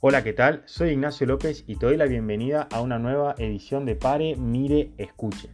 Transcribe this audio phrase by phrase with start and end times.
[0.00, 0.62] Hola, ¿qué tal?
[0.66, 4.92] Soy Ignacio López y te doy la bienvenida a una nueva edición de Pare, Mire,
[4.96, 5.50] Escuche.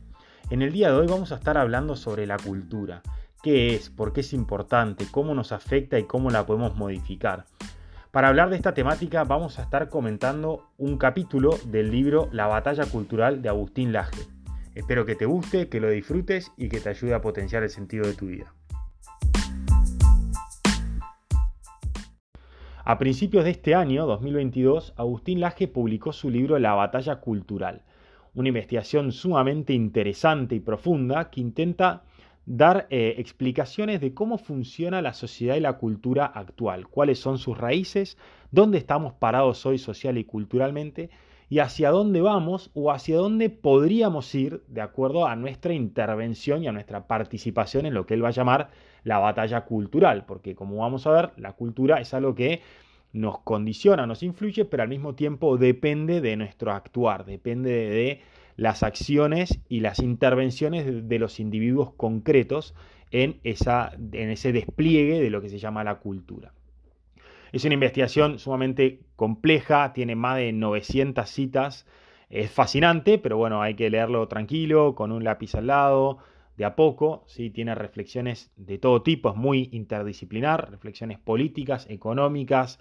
[0.50, 3.00] En el día de hoy vamos a estar hablando sobre la cultura.
[3.42, 3.88] ¿Qué es?
[3.88, 5.06] ¿Por qué es importante?
[5.10, 7.46] ¿Cómo nos afecta y cómo la podemos modificar?
[8.10, 12.84] Para hablar de esta temática vamos a estar comentando un capítulo del libro La batalla
[12.84, 14.26] cultural de Agustín Laje.
[14.74, 18.06] Espero que te guste, que lo disfrutes y que te ayude a potenciar el sentido
[18.06, 18.52] de tu vida.
[22.86, 27.80] A principios de este año, 2022, Agustín Laje publicó su libro La batalla cultural,
[28.34, 32.02] una investigación sumamente interesante y profunda que intenta
[32.44, 37.56] dar eh, explicaciones de cómo funciona la sociedad y la cultura actual, cuáles son sus
[37.56, 38.18] raíces,
[38.50, 41.08] dónde estamos parados hoy social y culturalmente
[41.48, 46.68] y hacia dónde vamos o hacia dónde podríamos ir de acuerdo a nuestra intervención y
[46.68, 48.68] a nuestra participación en lo que él va a llamar
[49.04, 52.62] la batalla cultural, porque como vamos a ver, la cultura es algo que
[53.12, 58.20] nos condiciona, nos influye, pero al mismo tiempo depende de nuestro actuar, depende de
[58.56, 62.74] las acciones y las intervenciones de los individuos concretos
[63.10, 66.52] en, esa, en ese despliegue de lo que se llama la cultura.
[67.52, 71.86] Es una investigación sumamente compleja, tiene más de 900 citas,
[72.28, 76.18] es fascinante, pero bueno, hay que leerlo tranquilo, con un lápiz al lado,
[76.56, 77.50] de a poco, ¿sí?
[77.50, 82.78] tiene reflexiones de todo tipo, es muy interdisciplinar, reflexiones políticas, económicas,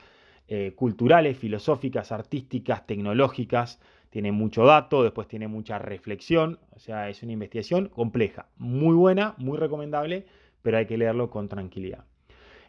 [0.47, 7.23] eh, culturales, filosóficas, artísticas, tecnológicas, tiene mucho dato, después tiene mucha reflexión, o sea, es
[7.23, 10.25] una investigación compleja, muy buena, muy recomendable,
[10.61, 12.05] pero hay que leerlo con tranquilidad.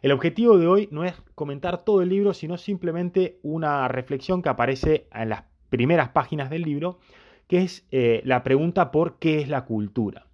[0.01, 4.49] El objetivo de hoy no es comentar todo el libro, sino simplemente una reflexión que
[4.49, 6.99] aparece en las primeras páginas del libro,
[7.47, 10.27] que es eh, la pregunta por qué es la cultura.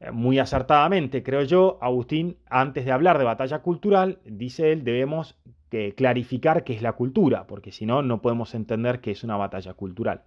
[0.00, 5.36] Eh, muy acertadamente, creo yo, Agustín, antes de hablar de batalla cultural, dice él, debemos
[5.70, 9.36] que clarificar qué es la cultura, porque si no, no podemos entender qué es una
[9.36, 10.22] batalla cultural.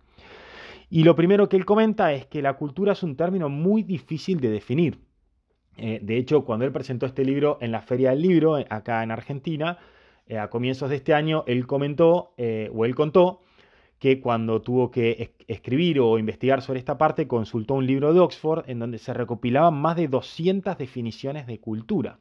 [0.90, 4.42] Y lo primero que él comenta es que la cultura es un término muy difícil
[4.42, 5.00] de definir.
[5.78, 9.02] Eh, de hecho, cuando él presentó este libro en la Feria del Libro, eh, acá
[9.02, 9.78] en Argentina,
[10.28, 12.34] eh, a comienzos de este año, él comentó,
[12.74, 13.40] o él contó,
[14.02, 18.68] que cuando tuvo que escribir o investigar sobre esta parte, consultó un libro de Oxford
[18.68, 22.18] en donde se recopilaban más de 200 definiciones de cultura.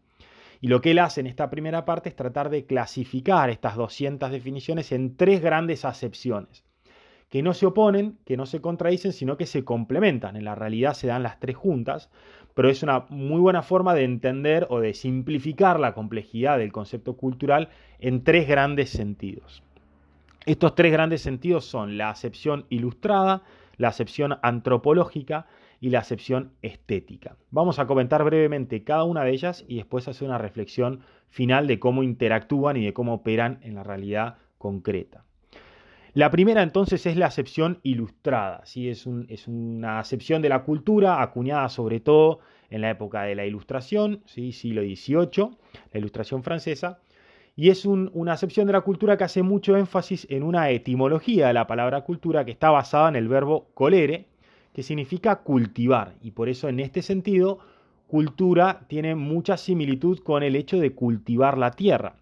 [0.60, 4.30] Y lo que él hace en esta primera parte es tratar de clasificar estas 200
[4.30, 6.64] definiciones en tres grandes acepciones,
[7.30, 10.36] que no se oponen, que no se contradicen, sino que se complementan.
[10.36, 12.10] En la realidad se dan las tres juntas,
[12.52, 17.16] pero es una muy buena forma de entender o de simplificar la complejidad del concepto
[17.16, 17.70] cultural
[18.00, 19.62] en tres grandes sentidos.
[20.46, 23.42] Estos tres grandes sentidos son la acepción ilustrada,
[23.76, 25.46] la acepción antropológica
[25.80, 27.36] y la acepción estética.
[27.50, 31.78] Vamos a comentar brevemente cada una de ellas y después hacer una reflexión final de
[31.78, 35.24] cómo interactúan y de cómo operan en la realidad concreta.
[36.12, 38.88] La primera entonces es la acepción ilustrada, ¿sí?
[38.88, 44.22] es, una acepción de la cultura acuñada sobre todo en la época de la Ilustración,
[44.26, 44.52] ¿sí?
[44.52, 45.56] siglo XVIII,
[45.92, 47.00] la Ilustración francesa,
[47.56, 51.54] y es una acepción de la cultura que hace mucho énfasis en una etimología de
[51.54, 54.28] la palabra cultura que está basada en el verbo colere,
[54.72, 56.14] que significa cultivar.
[56.22, 57.58] Y por eso en este sentido,
[58.06, 62.16] cultura tiene mucha similitud con el hecho de cultivar la tierra.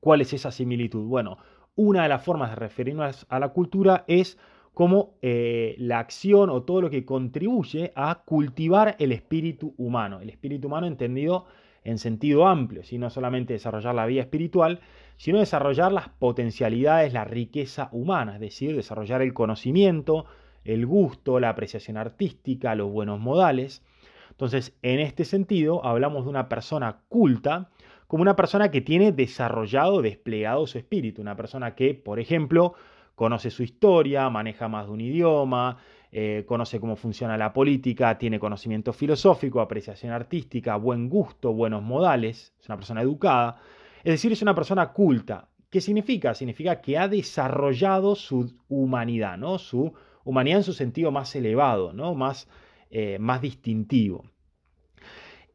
[0.00, 1.04] ¿Cuál es esa similitud?
[1.06, 1.38] Bueno,
[1.76, 4.38] una de las formas de referirnos a la cultura es
[4.74, 10.20] como eh, la acción o todo lo que contribuye a cultivar el espíritu humano.
[10.20, 11.46] El espíritu humano entendido
[11.84, 14.80] en sentido amplio, no solamente desarrollar la vida espiritual,
[15.16, 20.26] sino desarrollar las potencialidades, la riqueza humana, es decir, desarrollar el conocimiento,
[20.64, 23.82] el gusto, la apreciación artística, los buenos modales.
[24.30, 27.70] Entonces, en este sentido, hablamos de una persona culta
[28.06, 32.74] como una persona que tiene desarrollado, desplegado su espíritu, una persona que, por ejemplo,
[33.14, 35.76] conoce su historia, maneja más de un idioma,
[36.12, 42.52] eh, conoce cómo funciona la política, tiene conocimiento filosófico, apreciación artística, buen gusto, buenos modales,
[42.60, 43.60] es una persona educada,
[44.02, 45.48] es decir, es una persona culta.
[45.70, 46.34] ¿Qué significa?
[46.34, 49.58] Significa que ha desarrollado su humanidad, ¿no?
[49.58, 49.92] Su
[50.24, 52.14] humanidad en su sentido más elevado, ¿no?
[52.14, 52.48] más,
[52.90, 54.24] eh, más distintivo.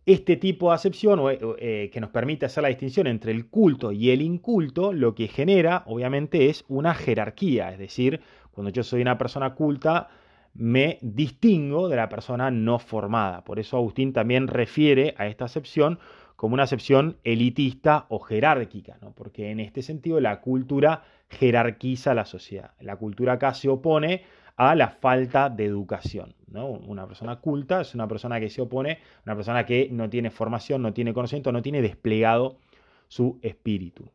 [0.06, 1.20] Este tipo de acepción
[1.58, 5.28] eh, que nos permite hacer la distinción entre el culto y el inculto, lo que
[5.28, 7.72] genera, obviamente, es una jerarquía.
[7.72, 8.22] Es decir,
[8.52, 10.10] cuando yo soy una persona culta,
[10.56, 13.44] me distingo de la persona no formada.
[13.44, 16.00] Por eso Agustín también refiere a esta acepción
[16.36, 19.12] como una acepción elitista o jerárquica, ¿no?
[19.12, 22.72] porque en este sentido la cultura jerarquiza la sociedad.
[22.80, 24.24] La cultura acá se opone
[24.56, 26.36] a la falta de educación.
[26.48, 26.68] ¿no?
[26.68, 30.82] Una persona culta es una persona que se opone, una persona que no tiene formación,
[30.82, 32.60] no tiene conocimiento, no tiene desplegado
[33.08, 34.10] su espíritu.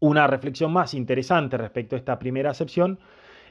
[0.00, 2.98] Una reflexión más interesante respecto a esta primera acepción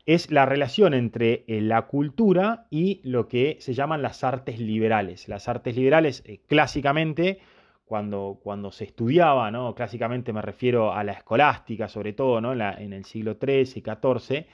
[0.08, 5.28] es la relación entre eh, la cultura y lo que se llaman las artes liberales.
[5.28, 7.40] Las artes liberales, eh, clásicamente,
[7.86, 9.76] cuando, cuando, se estudiaba, ¿no?
[9.76, 12.54] clásicamente me refiero a la escolástica, sobre todo ¿no?
[12.54, 14.46] en, el siglo XIII y XIV,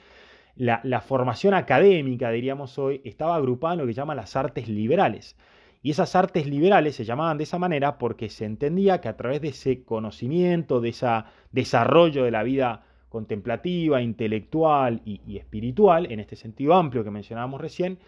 [0.56, 5.36] la, formación académica, diríamos hoy, estaba agrupada en lo que llaman las artes liberales.
[5.82, 9.40] Y esas artes liberales se llamaban de esa manera porque se entendía que a través
[9.40, 11.06] de ese conocimiento, de ese
[11.52, 12.82] desarrollo de la vida
[13.14, 18.00] contemplativa, intelectual y, espiritual, en este sentido amplio que mencionábamos recién,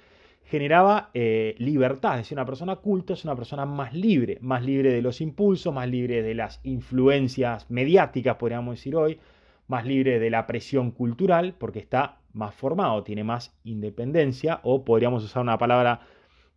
[0.47, 2.15] generaba eh, libertad.
[2.15, 5.73] Es decir, una persona culta es una persona más libre, más libre de los impulsos,
[5.73, 9.21] más libre de las influencias mediáticas, podríamos decir hoy,
[9.69, 15.23] más libre de la presión cultural, porque está más formado, tiene más independencia, o podríamos
[15.23, 16.01] usar una palabra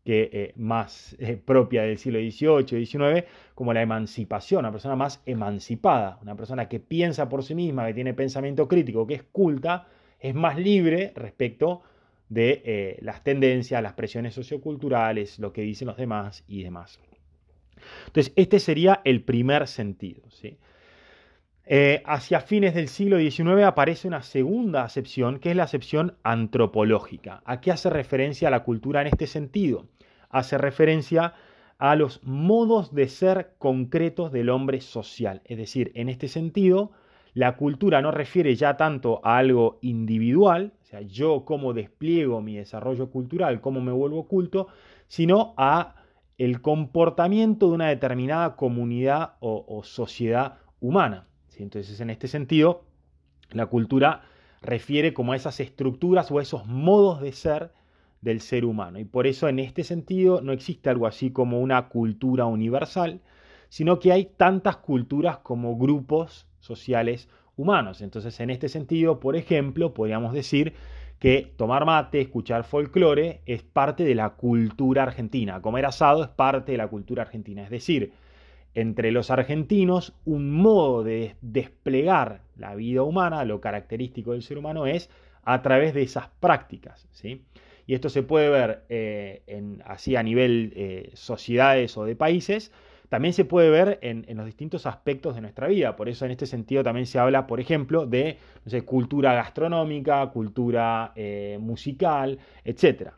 [0.09, 5.21] que, eh, más eh, propia del siglo XVIII XIX, como la emancipación, una persona más
[5.27, 9.88] emancipada, una persona que piensa por sí misma, que tiene pensamiento crítico, que es culta,
[10.19, 11.83] es más libre respecto
[12.27, 17.00] de eh, las tendencias, las presiones socioculturales, lo que dicen los demás y demás.
[18.07, 20.23] Entonces, este sería el primer sentido.
[20.31, 20.57] ¿sí?
[22.06, 27.44] hacia fines del siglo XIX aparece una segunda acepción, que es la acepción antropológica.
[27.45, 29.85] ¿A qué hace referencia la cultura en este sentido?
[30.30, 31.34] Hace referencia
[31.78, 35.42] a los modos de ser concretos del hombre social.
[35.46, 36.92] Es decir, en este sentido,
[37.34, 42.58] la cultura no refiere ya tanto a algo individual, o sea, yo cómo despliego mi
[42.58, 44.68] desarrollo cultural, cómo me vuelvo culto,
[45.08, 45.96] sino a
[46.38, 51.28] el comportamiento de una determinada comunidad o, sociedad humana.
[51.58, 52.86] Entonces, en este sentido,
[53.52, 54.22] la cultura
[54.62, 57.72] refiere como a esas estructuras o a esos modos de ser
[58.21, 59.00] del ser humano.
[59.00, 63.21] Y por eso en este sentido no existe algo así como una cultura universal,
[63.69, 68.01] sino que hay tantas culturas como grupos sociales humanos.
[68.01, 70.74] Entonces, en este sentido, por ejemplo, podríamos decir
[71.19, 75.62] que tomar mate, escuchar folclore es parte de la cultura argentina.
[75.62, 77.63] Comer asado es parte de la cultura argentina.
[77.63, 78.13] Es decir,
[78.74, 84.88] entre los argentinos, un modo de desplegar la vida humana, lo característico del ser humano,
[84.88, 85.10] es
[85.44, 87.07] a través de esas prácticas.
[87.12, 87.44] ¿sí?
[87.89, 89.41] Y esto se puede ver eh,
[89.83, 92.71] así a nivel eh, sociedades o de países,
[93.09, 95.95] también se puede ver en, los distintos aspectos de nuestra vida.
[95.95, 98.38] Por eso en este sentido también se habla, por ejemplo, de
[98.86, 103.09] cultura gastronómica, cultura eh, musical, etc.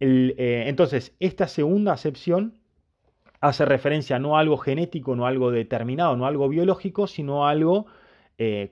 [0.00, 2.54] entonces, esta segunda acepción
[3.42, 7.46] hace referencia no a algo genético, no a algo determinado, no a algo biológico, sino
[7.46, 7.84] a algo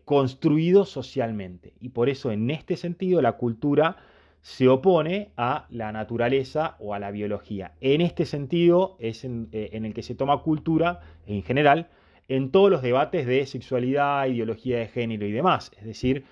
[0.07, 1.75] construido socialmente.
[1.79, 3.99] Y por eso en este sentido la cultura
[4.45, 7.73] se opone a la naturaleza o a la biología.
[7.81, 11.89] En este sentido es en, eh, el que se toma cultura en general
[12.29, 15.73] en todos los debates de sexualidad, ideología de género y demás.
[15.79, 16.27] Es decir,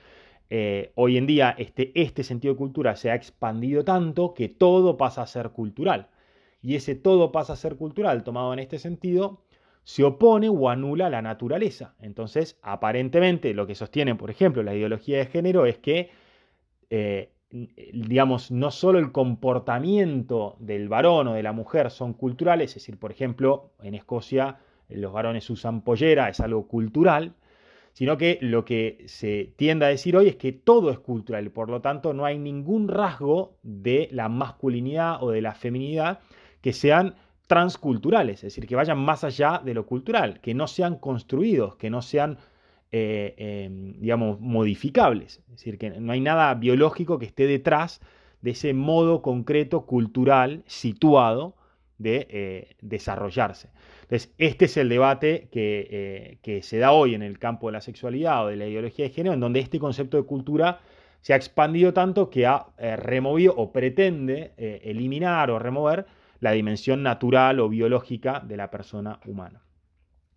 [0.50, 4.98] eh, hoy en día este, este sentido de cultura se ha expandido tanto que todo
[4.98, 6.08] pasa a ser cultural.
[6.60, 9.40] Y ese todo pasa a ser cultural, tomado en este sentido,
[9.84, 11.94] se opone o anula la naturaleza.
[11.98, 16.10] Entonces, aparentemente, lo que sostiene, por ejemplo, la ideología de género es que
[16.90, 22.74] eh, digamos, no solo el comportamiento del varón o de la mujer son culturales, es
[22.76, 24.58] decir, por ejemplo, en Escocia
[24.88, 27.34] los varones usan pollera, es algo cultural,
[27.92, 31.68] sino que lo que se tiende a decir hoy es que todo es cultural, por
[31.68, 36.20] lo tanto no hay ningún rasgo de la masculinidad o de la feminidad
[36.62, 37.14] que sean
[37.46, 41.90] transculturales, es decir, que vayan más allá de lo cultural, que no sean construidos, que
[41.90, 42.38] no sean
[42.94, 45.40] eh, em, digamos, modificables.
[45.48, 48.02] Es decir, que no hay nada biológico que esté detrás
[48.42, 51.56] de ese modo concreto cultural situado
[51.96, 53.70] de eh, desarrollarse.
[54.02, 57.80] Entonces, este es el debate eh, que, se da hoy en el campo de la
[57.80, 60.80] sexualidad o de la ideología de género, en donde este concepto de cultura
[61.22, 66.04] se ha expandido tanto que ha removido o pretende eliminar o remover
[66.40, 69.62] la dimensión natural o biológica de la persona humana.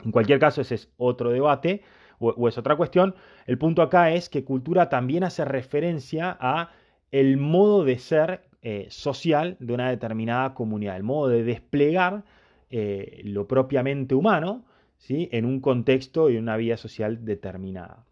[0.05, 1.81] En cualquier caso, ese es otro debate
[2.19, 3.15] o, es otra cuestión.
[3.45, 6.71] El punto acá es que cultura también hace referencia a
[7.11, 12.23] el modo de ser eh, social de una determinada comunidad, el modo de desplegar
[12.69, 14.65] eh, lo propiamente humano
[14.97, 15.29] ¿sí?
[15.31, 18.05] en un contexto y una vida social determinada.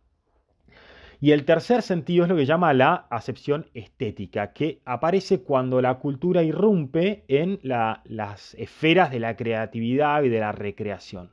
[1.24, 5.96] Y el tercer sentido es lo que llama la acepción estética, que aparece cuando la
[5.96, 11.30] cultura irrumpe en las esferas de la creatividad y de la recreación.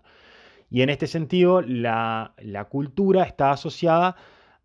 [0.71, 2.35] Y en este sentido, la,
[2.71, 4.17] cultura está asociada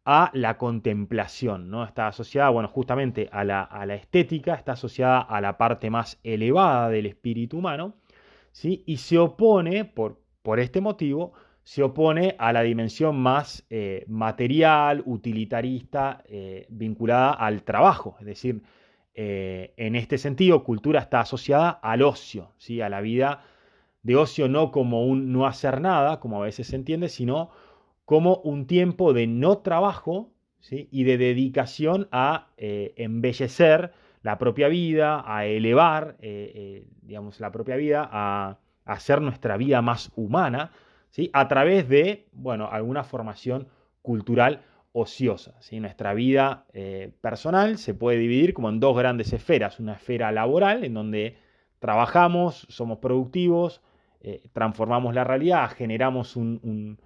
[0.06, 1.84] a la contemplación, ¿no?
[1.84, 7.08] Está asociada, bueno, justamente a la, estética, está asociada a la parte más elevada del
[7.08, 7.96] espíritu humano,
[8.52, 8.84] ¿sí?
[8.86, 11.34] Y se opone, por, por este motivo,
[11.64, 18.18] se opone a la dimensión más eh, material, utilitarista, eh, vinculada al trabajo.
[18.20, 18.62] Es decir,
[19.16, 22.82] eh, en este sentido, cultura está asociada al ocio, ¿sí?
[22.82, 23.44] a la vida
[24.06, 27.50] de ocio no como un no hacer nada, como a veces se entiende, sino
[28.06, 30.88] como un tiempo de no trabajo ¿sí?
[30.92, 36.18] y de dedicación a embellecer la propia vida, a elevar
[37.02, 40.72] digamos, la propia vida, a hacer nuestra vida más humana,
[41.34, 43.68] a través de, bueno, alguna formación
[44.02, 45.56] cultural ociosa.
[45.62, 45.80] ¿sí?
[45.80, 49.80] Nuestra vida eh, personal se puede dividir como en dos grandes esferas.
[49.80, 51.38] Una esfera laboral, en donde
[51.80, 53.82] trabajamos, somos productivos,
[54.28, 56.98] eh, transformamos la realidad, generamos un,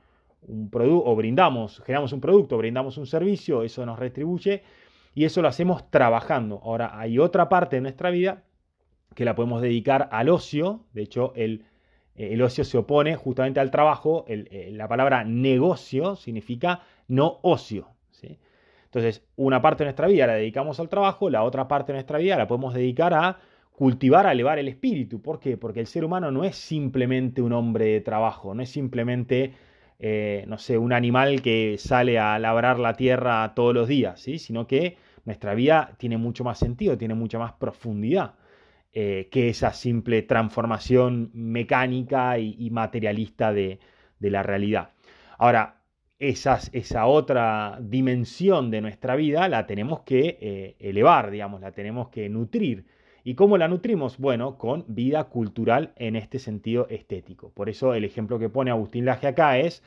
[0.72, 4.64] producto o brindamos, generamos un producto, brindamos un servicio, eso nos retribuye
[5.14, 6.62] y eso lo hacemos trabajando.
[6.64, 8.44] Ahora, hay otra parte de nuestra vida
[9.16, 11.66] que la podemos dedicar al ocio, de hecho, el
[12.20, 14.26] el ocio se opone justamente al trabajo.
[14.28, 17.88] Eh, la palabra negocio significa no ocio.
[18.84, 22.18] Entonces, una parte de nuestra vida la dedicamos al trabajo, la otra parte de nuestra
[22.18, 23.38] vida la podemos dedicar a
[23.80, 25.22] cultivar, a elevar el espíritu.
[25.22, 25.56] ¿Por qué?
[25.56, 29.54] Porque el ser humano no es simplemente un hombre de trabajo, no es simplemente,
[30.00, 34.38] eh, no sé, un animal que sale a labrar la tierra todos los días, ¿sí?
[34.38, 38.34] sino que nuestra vida tiene mucho más sentido, tiene mucha más profundidad.
[38.92, 43.80] Eh, que esa simple transformación mecánica y, materialista de,
[44.20, 44.90] la realidad.
[45.38, 45.84] Ahora,
[46.18, 52.28] esa otra dimensión de nuestra vida la tenemos que eh, elevar, digamos, la tenemos que
[52.30, 52.99] nutrir.
[53.30, 54.18] ¿Y cómo la nutrimos?
[54.18, 57.52] Bueno, con vida cultural en este sentido estético.
[57.52, 59.84] Por eso el ejemplo que pone Agustín Laje acá es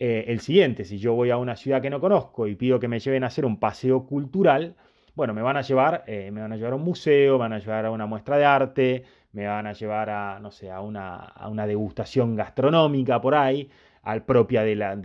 [0.00, 0.84] eh, el siguiente.
[0.84, 3.28] Si yo voy a una ciudad que no conozco y pido que me lleven a
[3.28, 4.74] hacer un paseo cultural,
[5.14, 7.52] bueno, me van a llevar, eh, me van a llevar a un museo, me van
[7.52, 10.80] a llevar a una muestra de arte, me van a llevar a, no sé, a
[10.80, 13.70] una, degustación gastronómica por ahí,
[14.02, 14.98] al propia de la,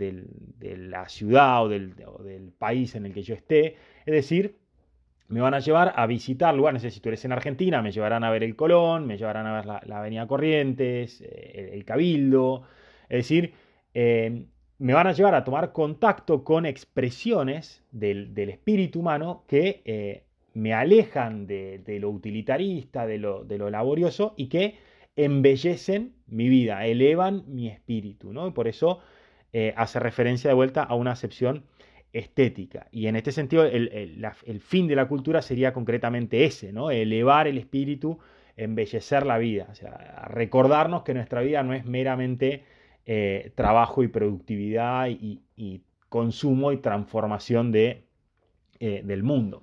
[0.58, 1.94] la ciudad o del,
[2.58, 3.76] país en el que yo esté.
[4.04, 4.56] Es decir,
[5.32, 8.30] me van a llevar a visitar lugares, si tú eres en Argentina, me llevarán a
[8.30, 12.64] ver el Colón, me llevarán a ver la, Avenida Corrientes, eh, el, Cabildo.
[13.08, 13.54] Es decir,
[13.94, 14.44] eh,
[14.78, 20.74] me van a llevar a tomar contacto con expresiones del, espíritu humano que eh, me
[20.74, 24.76] alejan de, lo utilitarista, de lo, laborioso y que
[25.16, 28.48] embellecen mi vida, elevan mi espíritu, ¿no?
[28.48, 29.00] Y por eso
[29.76, 31.64] hace referencia de vuelta a una acepción
[32.12, 32.86] estética.
[32.90, 36.90] Y en este sentido, el, fin de la cultura sería concretamente ese, ¿no?
[36.90, 38.18] Elevar el espíritu,
[38.56, 42.64] embellecer la vida, o sea, recordarnos que nuestra vida no es meramente
[43.06, 45.40] eh, trabajo y productividad y,
[46.08, 48.04] consumo y transformación de,
[48.78, 49.62] eh, del mundo.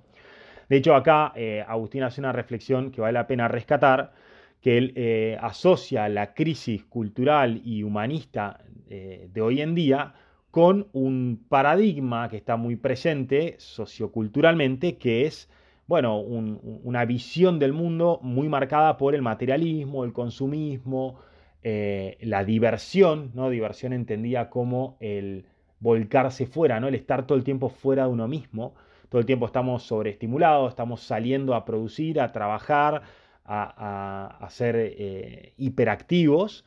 [0.68, 4.12] De hecho, acá eh, Agustín hace una reflexión que vale la pena rescatar,
[4.60, 10.12] que él asocia la crisis cultural y humanista de hoy en día
[10.50, 15.48] con un paradigma que está muy presente socioculturalmente, que es
[15.90, 21.18] bueno, una visión del mundo muy marcada por el materialismo, el consumismo,
[21.64, 23.50] eh, la diversión, ¿no?
[23.50, 25.46] Diversión entendida como el
[25.80, 26.86] volcarse fuera, ¿no?
[26.86, 28.74] El estar todo el tiempo fuera de uno mismo.
[29.08, 33.02] Todo el tiempo estamos sobreestimulados, estamos saliendo a producir, a trabajar,
[33.44, 36.64] a, ser eh, hiperactivos.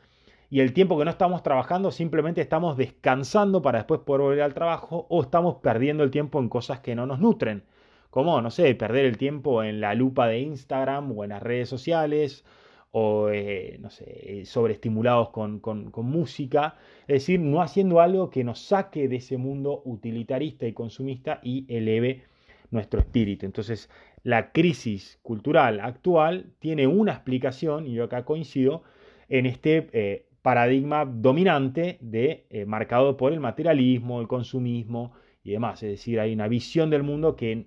[0.53, 4.53] Y el tiempo que no estamos trabajando simplemente estamos descansando para después poder volver al
[4.53, 7.63] trabajo o estamos perdiendo el tiempo en cosas que no nos nutren.
[8.12, 11.69] Como, no sé, perder el tiempo en la lupa de Instagram o en las redes
[11.69, 12.45] sociales
[12.91, 16.75] o, eh, no sé, sobreestimulados con, con, música,
[17.07, 21.65] es decir, no haciendo algo que nos saque de ese mundo utilitarista y consumista y
[21.67, 22.25] eleve
[22.69, 23.48] nuestro espíritu.
[23.48, 23.89] Entonces,
[24.22, 28.83] la crisis cultural actual tiene una explicación, y yo acá coincido,
[29.29, 35.81] en este eh, paradigma dominante de, eh, marcado por el materialismo, el consumismo y demás.
[35.81, 37.65] Es decir, hay una visión del mundo que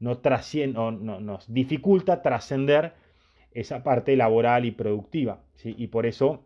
[0.00, 2.94] no, no, nos dificulta trascender
[3.52, 5.42] esa parte laboral y productiva.
[5.64, 6.44] Y por eso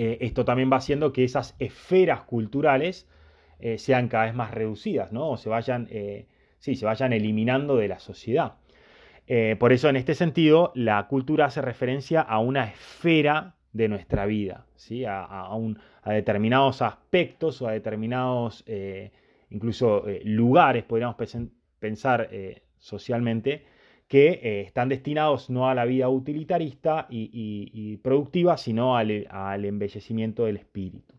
[0.00, 3.08] eh, esto también va haciendo que esas esferas culturales
[3.58, 5.30] eh, sean cada vez más reducidas, ¿no?
[5.30, 6.26] O se vayan, eh,
[6.60, 8.54] sí, se vayan eliminando de la sociedad.
[9.58, 14.66] por eso, en este sentido, la cultura hace referencia a una esfera de nuestra vida,
[14.76, 15.06] ¿sí?
[15.06, 18.64] a, a determinados aspectos o a determinados,
[19.50, 21.16] incluso lugares, podríamos
[21.78, 22.28] pensar
[22.78, 23.64] socialmente,
[24.08, 30.56] que eh, están destinados no a la vida utilitarista y, productiva, sino al, embellecimiento del
[30.56, 31.14] espíritu.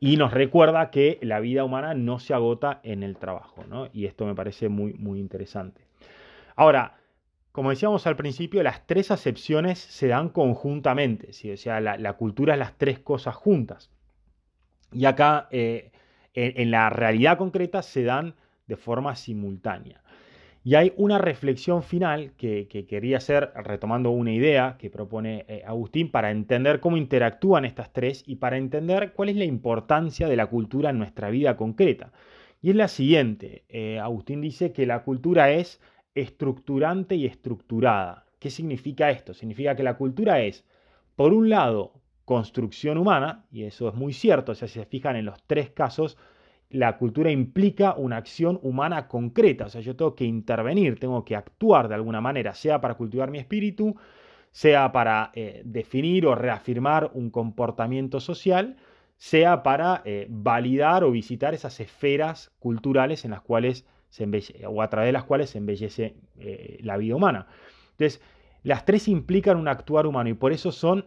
[0.00, 3.88] Y nos recuerda que la vida humana no se agota en el trabajo, ¿no?
[3.92, 5.82] Y esto me parece muy, muy interesante.
[6.56, 6.96] Ahora,
[7.52, 12.58] como decíamos al principio, las tres acepciones se dan conjuntamente, o sea, la, cultura es
[12.58, 13.90] las tres cosas juntas.
[14.90, 15.92] Y acá, en,
[16.34, 18.34] en la realidad concreta, se dan
[18.66, 20.02] de forma simultánea.
[20.64, 26.10] Y hay una reflexión final que, quería hacer, retomando una idea que propone eh, Agustín,
[26.10, 30.46] para entender cómo interactúan estas tres y para entender cuál es la importancia de la
[30.46, 32.12] cultura en nuestra vida concreta.
[32.60, 35.80] Y es la siguiente, eh, Agustín dice que la cultura es
[36.14, 38.26] estructurante y estructurada.
[38.38, 39.34] ¿Qué significa esto?
[39.34, 40.64] Significa que la cultura es,
[41.16, 45.16] por un lado, construcción humana, y eso es muy cierto, o sea, si se fijan
[45.16, 46.16] en los tres casos,
[46.70, 51.36] la cultura implica una acción humana concreta, o sea, yo tengo que intervenir, tengo que
[51.36, 53.94] actuar de alguna manera, sea para cultivar mi espíritu,
[54.50, 58.76] sea para eh, definir o reafirmar un comportamiento social,
[59.16, 63.86] sea para eh, validar o visitar esas esferas culturales en las cuales
[64.66, 67.46] o a través de las cuales se embellece eh, la vida humana.
[67.92, 68.20] Entonces,
[68.62, 71.06] las tres implican un actuar humano y por eso son,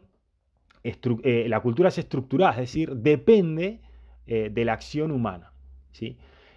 [0.83, 3.79] la cultura es estructurada, es decir, depende
[4.25, 5.51] de la acción humana.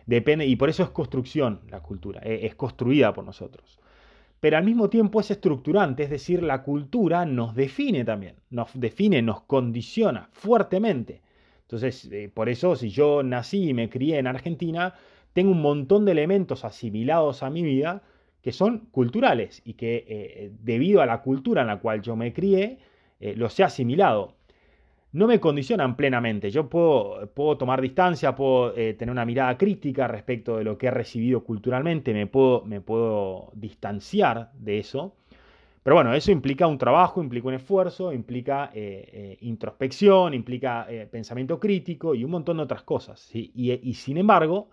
[0.06, 3.78] Depende, y por eso es construcción la cultura, es construida por nosotros.
[4.40, 9.20] Pero al mismo tiempo es estructurante, es decir, la cultura nos define también, nos define,
[9.20, 11.22] nos condiciona fuertemente.
[11.62, 14.94] Entonces, eh, por eso si yo nací y me crié en Argentina,
[15.38, 18.02] tengo un montón de elementos asimilados a mi vida
[18.42, 22.33] que son culturales y que eh, debido a la cultura en la cual yo me
[22.33, 22.80] crié,
[23.21, 24.35] eh, los he asimilado
[25.12, 26.50] no me condicionan plenamente.
[26.50, 30.88] Yo puedo, puedo tomar distancia, puedo eh, tener una mirada crítica respecto de lo que
[30.88, 35.14] he recibido culturalmente, me puedo, me puedo distanciar de eso.
[35.85, 38.73] Pero bueno, eso implica un trabajo, implica un esfuerzo, implica
[39.40, 43.30] introspección, implica pensamiento crítico y un montón de otras cosas.
[43.33, 44.68] y, sin embargo,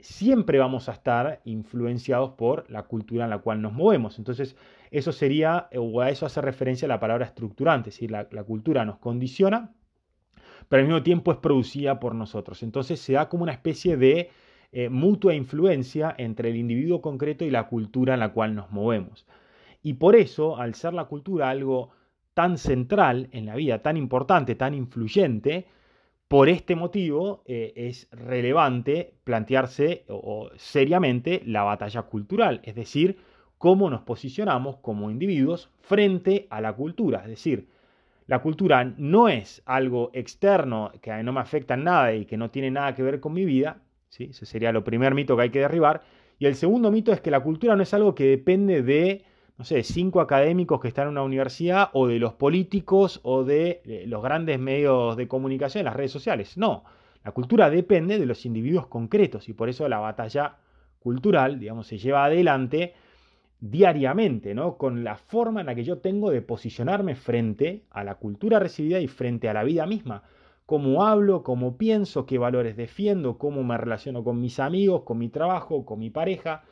[0.00, 4.18] siempre vamos a estar influenciados por la cultura en la cual nos movemos.
[4.18, 4.56] Entonces,
[4.90, 8.98] eso sería, o a eso hace referencia la palabra estructurante, es decir, la, cultura nos
[8.98, 9.72] condiciona,
[10.68, 12.62] pero al mismo tiempo es producida por nosotros.
[12.62, 14.30] Entonces se da como una especie de
[14.72, 19.26] eh, mutua influencia entre el individuo concreto y la cultura en la cual nos movemos.
[19.82, 21.90] Y por eso, al ser la cultura algo
[22.34, 25.66] tan central en la vida, tan importante, tan influyente,
[26.28, 33.18] por este motivo eh, es relevante plantearse o, seriamente la batalla cultural, es decir,
[33.58, 37.20] cómo nos posicionamos como individuos frente a la cultura.
[37.22, 37.68] Es decir,
[38.26, 42.50] la cultura no es algo externo que no me afecta en nada y que no
[42.50, 43.82] tiene nada que ver con mi vida.
[44.08, 44.28] ¿sí?
[44.30, 46.02] Ese sería el primer mito que hay que derribar.
[46.38, 49.24] Y el segundo mito es que la cultura no es algo que depende de,
[49.58, 53.80] no sé, cinco académicos que están en una universidad o de los políticos o de
[53.84, 56.58] eh, los grandes medios de comunicación, las redes sociales.
[56.58, 56.84] No,
[57.24, 60.56] la cultura depende de los individuos concretos y por eso la batalla
[60.98, 62.94] cultural, digamos, se lleva adelante
[63.60, 64.76] diariamente, ¿no?
[64.76, 69.00] Con la forma en la que yo tengo de posicionarme frente a la cultura recibida
[69.00, 70.22] y frente a la vida misma.
[70.66, 75.28] Cómo hablo, cómo pienso, qué valores defiendo, cómo me relaciono con mis amigos, con mi
[75.28, 76.64] trabajo, con mi pareja.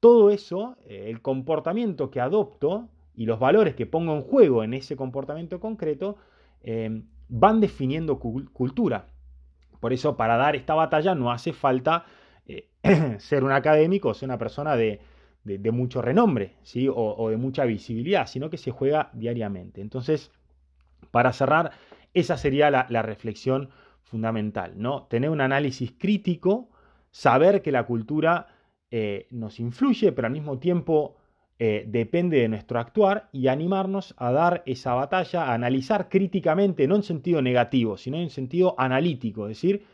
[0.00, 4.74] Todo eso, eh, el comportamiento que adopto y los valores que pongo en juego en
[4.74, 6.16] ese comportamiento concreto,
[6.62, 9.06] eh, van definiendo cultura.
[9.80, 12.04] Por eso, para dar esta batalla no hace falta
[12.46, 12.68] eh,
[13.18, 15.00] ser un académico ser una persona de,
[15.44, 16.88] de, mucho renombre ¿sí?
[16.90, 19.80] O, de mucha visibilidad, sino que se juega diariamente.
[19.80, 20.30] Entonces,
[21.10, 21.72] para cerrar,
[22.14, 23.70] esa sería la, reflexión
[24.02, 25.04] fundamental, ¿no?
[25.04, 26.70] Tener un análisis crítico,
[27.10, 28.48] saber que la cultura
[28.90, 31.16] eh, nos influye, pero al mismo tiempo
[31.58, 36.96] eh, depende de nuestro actuar y animarnos a dar esa batalla, a analizar críticamente, no
[36.96, 39.84] en sentido negativo, sino en sentido analítico, es decir,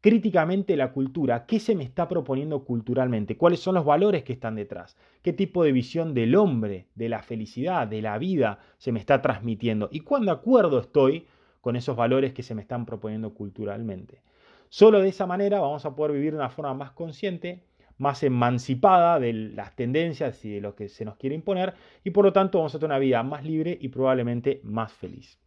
[0.00, 4.56] críticamente la cultura, qué se me está proponiendo culturalmente, cuáles son los valores que están
[4.56, 8.98] detrás, qué tipo de visión del hombre, de la felicidad, de la vida se me
[8.98, 11.26] está transmitiendo y cuán de acuerdo estoy
[11.62, 14.20] con esos valores que se me están proponiendo culturalmente.
[14.68, 17.64] Solo de esa manera vamos a poder vivir de una forma más consciente,
[17.98, 22.24] más emancipada de las tendencias y de lo que se nos quiere imponer y por
[22.24, 25.38] lo tanto vamos a tener una vida más libre y probablemente más feliz.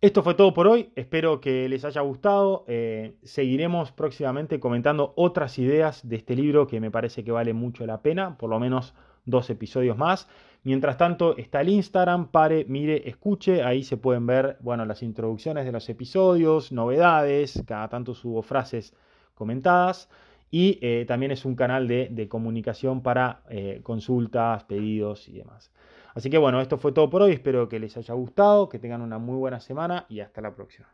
[0.00, 2.66] Esto fue todo por hoy, espero que les haya gustado.
[2.68, 7.86] Eh, seguiremos próximamente comentando otras ideas de este libro que me parece que vale mucho
[7.86, 8.92] la pena, por lo menos
[9.24, 10.28] dos episodios más.
[10.62, 15.64] Mientras tanto está el Instagram, pare, mire, escuche, ahí se pueden ver bueno, las introducciones
[15.64, 18.94] de los episodios, novedades, cada tanto subo frases
[19.34, 20.10] comentadas
[20.54, 25.72] y eh, también es un canal de, comunicación para eh, consultas, pedidos y demás.
[26.14, 29.02] Así que bueno, esto fue todo por hoy, espero que les haya gustado, que tengan
[29.02, 30.86] una muy buena semana y hasta la próxima.